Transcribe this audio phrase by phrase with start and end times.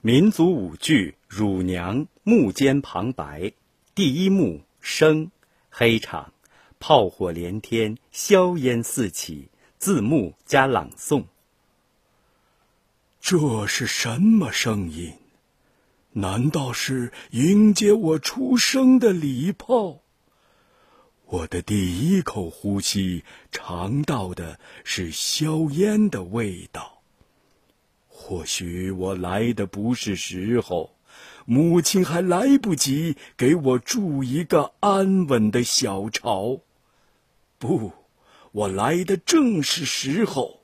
[0.00, 3.52] 民族舞剧《乳娘》幕间旁白，
[3.96, 5.32] 第一幕生，
[5.70, 6.32] 黑场，
[6.78, 9.48] 炮火连天，硝烟四起。
[9.76, 11.24] 字幕加朗诵。
[13.20, 15.14] 这是什么声音？
[16.12, 19.98] 难道是迎接我出生的礼炮？
[21.26, 26.97] 我的第一口呼吸尝到的是硝烟的味道。
[28.28, 30.94] 或许我来的不是时候，
[31.46, 36.60] 母亲还来不及给我筑一个安稳的小巢。
[37.56, 37.90] 不，
[38.52, 40.60] 我来的正是时候。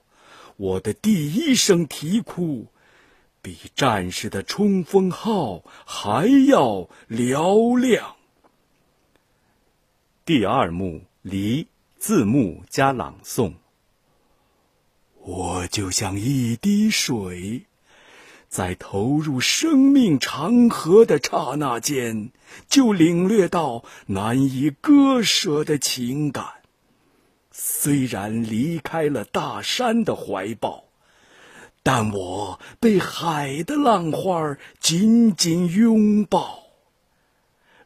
[0.56, 2.66] 我的第一声啼哭，
[3.40, 8.16] 比战士的冲锋号还要嘹亮。
[10.26, 13.54] 第二幕离字幕加朗诵。
[15.26, 17.62] 我就像一滴水，
[18.48, 22.30] 在投入生命长河的刹那间，
[22.68, 26.44] 就领略到难以割舍的情感。
[27.50, 30.84] 虽然离开了大山的怀抱，
[31.82, 36.64] 但我被海的浪花紧紧拥抱。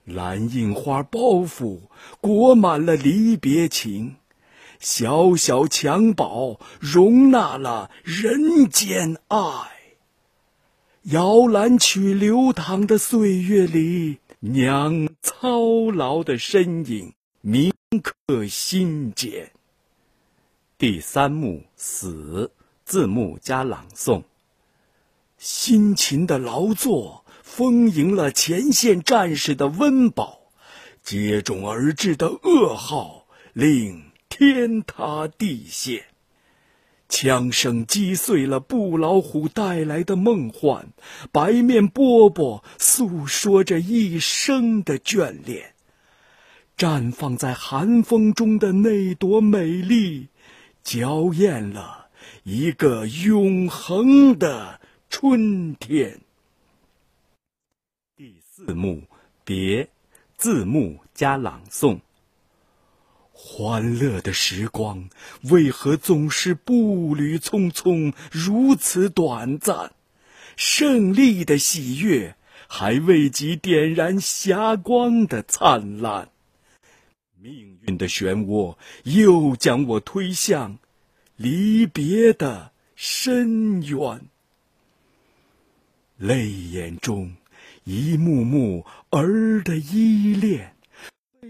[0.04, 1.82] 蓝印花包袱
[2.20, 4.16] 裹满了离别情。
[4.80, 9.40] 小小襁褓容纳了人间爱，
[11.02, 19.50] 摇篮曲流淌的岁月里，娘操劳的身影铭刻心间。
[20.78, 22.52] 第三幕死，
[22.84, 24.22] 字幕加朗诵。
[25.38, 30.38] 辛勤的劳作丰盈了前线战士的温饱，
[31.02, 34.07] 接踵而至的噩耗令。
[34.38, 36.04] 天塌地陷，
[37.08, 40.90] 枪声击碎了布老虎带来的梦幻。
[41.32, 45.74] 白面饽饽诉说着一生的眷恋，
[46.76, 50.28] 绽放在寒风中的那朵美丽，
[50.84, 52.06] 娇艳了
[52.44, 56.20] 一个永恒的春天。
[58.16, 59.02] 第四幕
[59.44, 59.88] 别，
[60.36, 61.98] 字幕加朗诵。
[63.40, 65.10] 欢乐的时光
[65.42, 69.92] 为何总是步履匆匆，如此短暂？
[70.56, 72.34] 胜利的喜悦
[72.66, 76.30] 还未及点燃霞光的灿烂，
[77.40, 80.80] 命运的漩涡又将我推向
[81.36, 84.20] 离别的深渊。
[86.16, 87.36] 泪眼中，
[87.84, 90.74] 一幕幕儿的依恋。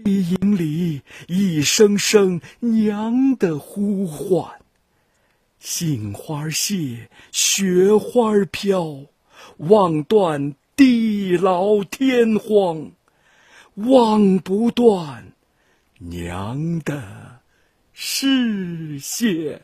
[0.09, 4.59] 背影里一声声娘的呼唤，
[5.59, 9.01] 杏花谢，雪花飘，
[9.57, 12.89] 望断地老天荒，
[13.75, 15.31] 望不断
[15.99, 17.41] 娘的
[17.93, 19.61] 视线。